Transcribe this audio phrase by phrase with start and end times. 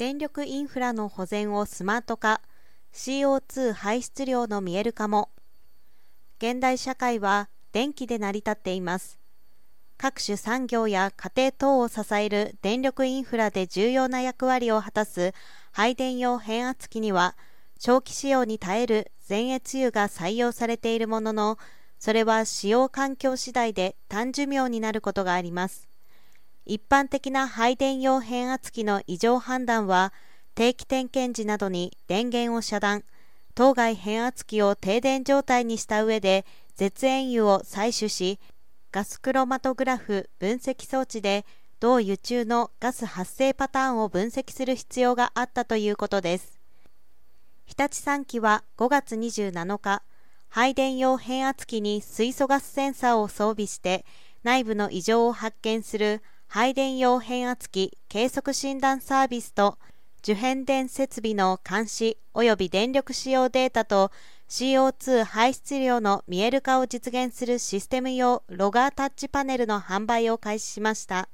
[0.00, 2.40] 電力インフラの保全をスマート化。
[2.94, 5.28] CO2 排出量の見える化も。
[6.38, 9.18] 現代社会は電気で成り立っています。
[9.98, 15.34] 各種産業や家庭等を支える電力インフラで重要な役割を果たす
[15.70, 17.36] 配電用変圧器には
[17.78, 21.58] 長期使用に耐える全越油が採用されているものの
[21.98, 25.89] それは使用環境次第で短寿命になることがあります。
[26.70, 30.12] 一般的な配電用変圧器の異常判断は
[30.54, 33.02] 定期点検時などに電源を遮断
[33.56, 38.38] 当該変圧器を停電状態にした上で絶縁油を採取し
[38.92, 41.44] ガスクロマトグラフ分析装置で
[41.80, 46.60] 同油中のガス発生パターンを分析する必要があったということです。
[47.66, 50.04] 日立3機は5月27日
[50.48, 54.04] 配電用変圧器に水素ガスセンサーを装備して
[54.44, 59.78] 内部の異常を発見する配電用変圧器計測診断サービスと
[60.18, 64.10] 受変電設備の監視及び電力使用データと
[64.48, 71.28] CO2 排出量の見える化を実現するシステム用ロガータッチパネルの販売を開始しました。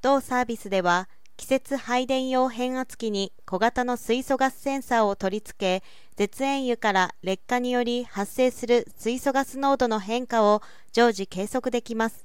[0.00, 12.23] 同サービスでは季節配電用変圧器に小型の水素ガスセンサーを取り付け絶縁油から劣化により発生する水素ガス濃度の変化を常時計測できます。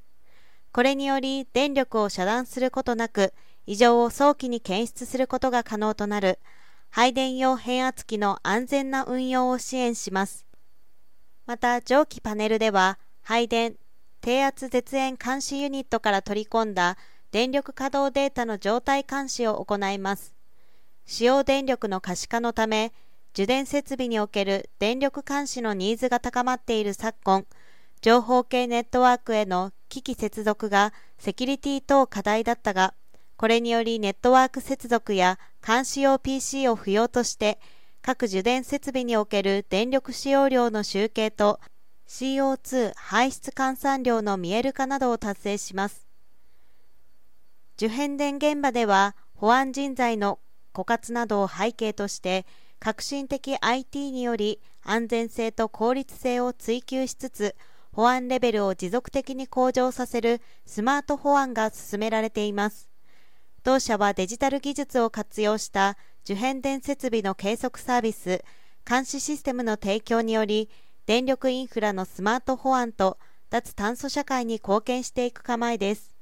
[0.71, 3.33] これにより電力を遮断することなく
[3.65, 6.39] 異常を早期に検出することが可能となる
[6.89, 10.45] 配電用変圧器の安全な運用を支援します。
[11.45, 13.75] また蒸気パネルでは配電
[14.21, 16.97] 低圧絶縁監視ユニットから取り込んだ
[17.31, 20.35] 電力稼働データの状態監視を行います。
[21.05, 22.93] 使用電力の可視化のため
[23.33, 27.45] 受電設備における電力監視のニーズが高まっている昨今
[28.01, 32.93] 情報系ネットワークへの機器接続がセキュリティ等課題だったが、
[33.35, 37.59] これによりネットワーク接続や監視用 PC を不要として、
[38.01, 41.59] 各受電設備における電力使用量の集計と
[42.07, 46.07] CO2 排出換算量の見える化などを達成します。
[47.75, 50.39] 受変電現場では保安人材の
[50.73, 52.45] 枯渇などを背景として
[52.79, 57.55] 革新的 IT により安全性と効率性を追求しつつ
[57.99, 62.87] 保安レベルを持続的に向上させるスマート保安が進められています。
[63.61, 68.41] 同社はデジタル技術を活用した受変電設備の計測サービス、
[68.89, 70.69] 監視システムの提供により、
[71.07, 73.17] 電力インフラのスマート保安と
[73.49, 76.18] 脱炭素社会に貢献していく構えです。